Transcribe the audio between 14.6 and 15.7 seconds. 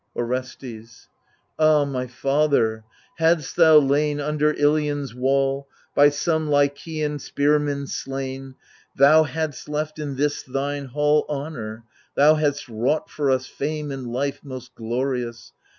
glorious.